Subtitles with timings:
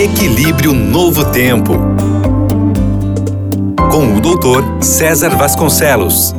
[0.00, 1.74] Equilíbrio Novo Tempo.
[3.92, 6.32] Com o doutor César Vasconcelos.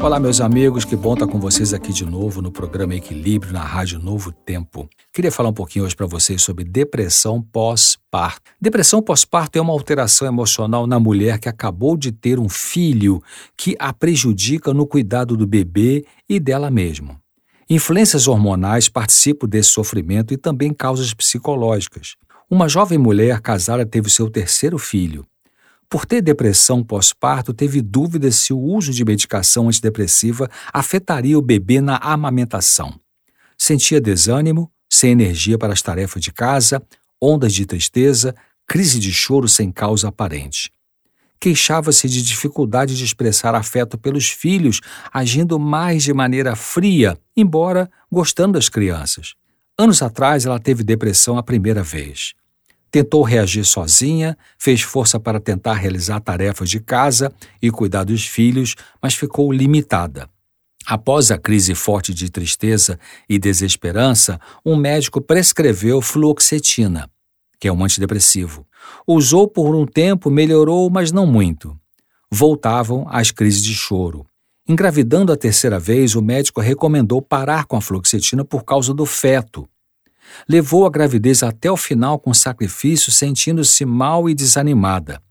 [0.00, 3.64] Olá, meus amigos, que bom estar com vocês aqui de novo no programa Equilíbrio na
[3.64, 4.88] Rádio Novo Tempo.
[5.12, 8.52] Queria falar um pouquinho hoje para vocês sobre depressão pós-parto.
[8.60, 13.20] Depressão pós-parto é uma alteração emocional na mulher que acabou de ter um filho
[13.56, 17.25] que a prejudica no cuidado do bebê e dela mesma.
[17.68, 22.14] Influências hormonais participam desse sofrimento e também causas psicológicas.
[22.48, 25.26] Uma jovem mulher casada teve seu terceiro filho.
[25.90, 31.80] Por ter depressão pós-parto, teve dúvidas se o uso de medicação antidepressiva afetaria o bebê
[31.80, 33.00] na amamentação.
[33.58, 36.80] Sentia desânimo, sem energia para as tarefas de casa,
[37.20, 38.32] ondas de tristeza,
[38.64, 40.70] crise de choro sem causa aparente.
[41.40, 44.80] Queixava-se de dificuldade de expressar afeto pelos filhos,
[45.12, 49.34] agindo mais de maneira fria, embora gostando das crianças.
[49.78, 52.34] Anos atrás, ela teve depressão a primeira vez.
[52.90, 58.74] Tentou reagir sozinha, fez força para tentar realizar tarefas de casa e cuidar dos filhos,
[59.02, 60.30] mas ficou limitada.
[60.86, 67.10] Após a crise forte de tristeza e desesperança, um médico prescreveu fluoxetina,
[67.58, 68.66] que é um antidepressivo.
[69.06, 71.76] Usou por um tempo, melhorou, mas não muito.
[72.30, 74.26] Voltavam as crises de choro.
[74.68, 79.68] Engravidando a terceira vez, o médico recomendou parar com a fluoxetina por causa do feto.
[80.48, 85.22] Levou a gravidez até o final com sacrifício, sentindo-se mal e desanimada.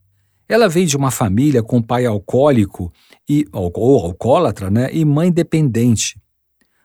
[0.48, 2.94] Ela veio de uma família com pai alcoólico
[3.28, 6.18] e, ou alcoólatra né, e mãe dependente.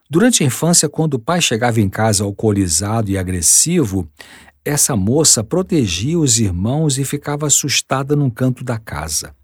[0.09, 4.09] Durante a infância, quando o pai chegava em casa alcoolizado e agressivo,
[4.65, 9.35] essa moça protegia os irmãos e ficava assustada num canto da casa.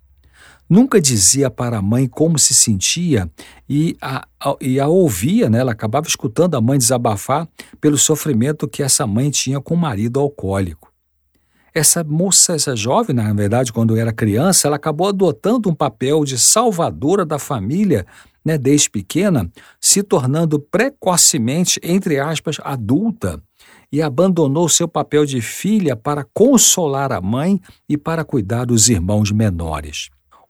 [0.69, 3.31] Nunca dizia para a mãe como se sentia
[3.69, 5.61] e a, a, e a ouvia, né?
[5.61, 7.49] ela acabava escutando a mãe desabafar
[7.81, 10.93] pelo sofrimento que essa mãe tinha com o marido alcoólico.
[11.77, 16.39] Essa moça, essa jovem, na verdade, quando era criança, ela acabou adotando um papel de
[16.39, 18.07] salvadora da família
[18.43, 19.47] né, desde pequena,
[19.79, 23.43] se tornando precocemente, entre aspas, adulta
[23.93, 29.31] e abandonou seu papel de filha para consolar a mãe e para cuidar dos irmãos
[29.31, 30.09] menores.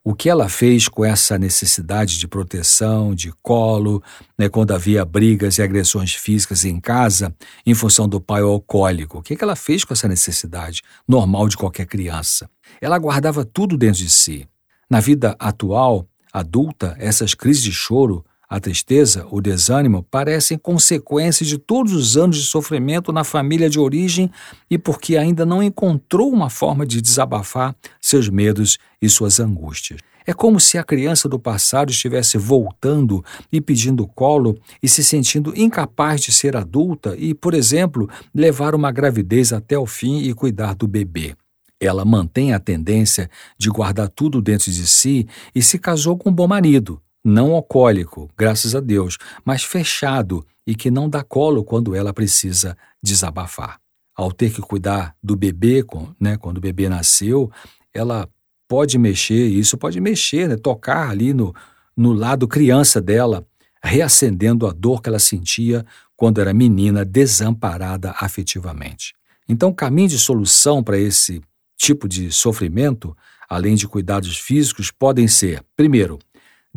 [0.09, 4.01] O que ela fez com essa necessidade de proteção, de colo,
[4.37, 7.35] né, quando havia brigas e agressões físicas em casa,
[7.65, 9.17] em função do pai alcoólico?
[9.17, 12.49] O que, que ela fez com essa necessidade, normal de qualquer criança?
[12.79, 14.47] Ela guardava tudo dentro de si.
[14.89, 21.57] Na vida atual, adulta, essas crises de choro, a tristeza, o desânimo parecem consequências de
[21.57, 24.31] todos os anos de sofrimento na família de origem
[24.69, 29.99] e porque ainda não encontrou uma forma de desabafar seus medos e suas angústias.
[30.25, 35.53] É como se a criança do passado estivesse voltando e pedindo colo e se sentindo
[35.55, 40.73] incapaz de ser adulta e, por exemplo, levar uma gravidez até o fim e cuidar
[40.73, 41.35] do bebê.
[41.79, 46.33] Ela mantém a tendência de guardar tudo dentro de si e se casou com um
[46.33, 51.93] bom marido, não alcoólico, graças a Deus, mas fechado e que não dá colo quando
[51.93, 53.79] ela precisa desabafar.
[54.15, 55.83] Ao ter que cuidar do bebê,
[56.19, 57.51] né, quando o bebê nasceu,
[57.93, 58.29] ela
[58.67, 61.53] pode mexer, isso pode mexer, né, tocar ali no,
[61.95, 63.45] no lado criança dela,
[63.83, 69.13] reacendendo a dor que ela sentia quando era menina, desamparada afetivamente.
[69.49, 71.41] Então, caminho de solução para esse
[71.77, 73.15] tipo de sofrimento,
[73.49, 76.17] além de cuidados físicos, podem ser, primeiro,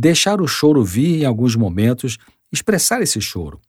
[0.01, 2.17] deixar o choro vir em alguns momentos,
[2.51, 3.61] expressar esse choro.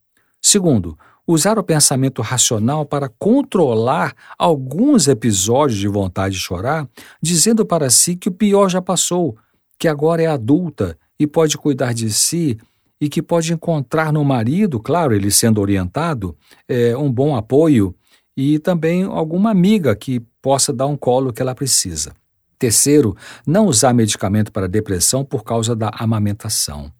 [0.41, 0.97] Segundo,
[1.27, 6.87] usar o pensamento racional para controlar alguns episódios de vontade de chorar,
[7.21, 9.37] dizendo para si que o pior já passou,
[9.77, 12.57] que agora é adulta e pode cuidar de si
[12.99, 17.93] e que pode encontrar no marido, claro, ele sendo orientado, é, um bom apoio
[18.37, 22.13] e também alguma amiga que possa dar um colo que ela precisa.
[22.61, 26.94] Terceiro, não usar medicamento para depressão por causa da amamentação.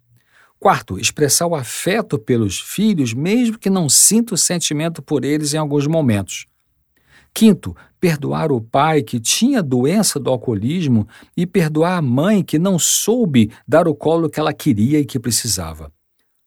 [0.60, 5.58] Quarto, expressar o afeto pelos filhos, mesmo que não sinta o sentimento por eles em
[5.58, 6.48] alguns momentos.
[7.32, 12.80] Quinto, perdoar o pai que tinha doença do alcoolismo e perdoar a mãe que não
[12.80, 15.92] soube dar o colo que ela queria e que precisava.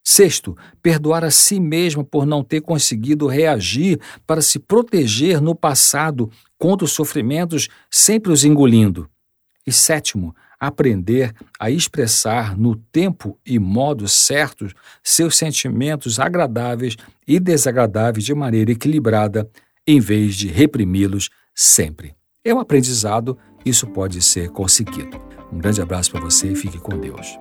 [0.06, 6.30] Sexto, perdoar a si mesma por não ter conseguido reagir para se proteger no passado
[6.58, 9.08] contra os sofrimentos, sempre os engolindo.
[9.66, 16.96] E sétimo, aprender a expressar no tempo e modo certos seus sentimentos agradáveis
[17.26, 19.48] e desagradáveis de maneira equilibrada,
[19.86, 22.14] em vez de reprimi-los sempre.
[22.44, 25.18] É um aprendizado, isso pode ser conseguido.
[25.50, 27.38] Um grande abraço para você e fique com Deus.